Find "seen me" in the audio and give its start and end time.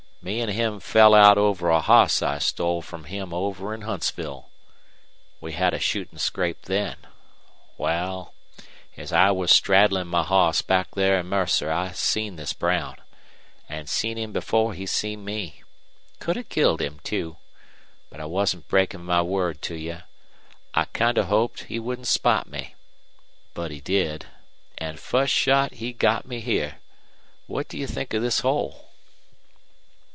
14.85-15.63